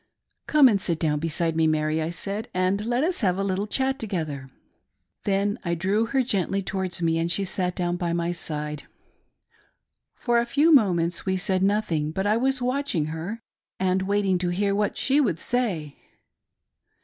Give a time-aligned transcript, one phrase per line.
[0.47, 3.67] "Come and sit down beside me, Mary," I said," and let us have a little
[3.67, 4.49] chat together."
[5.25, 8.87] Then I drew her gently towards me, and she sat down by my side.
[10.15, 13.43] For a few moments we said nothing, but I was watching her,
[13.79, 15.97] and waiting to hear what she wfould say.